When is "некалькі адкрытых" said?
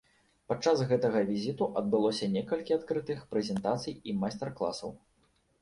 2.37-3.23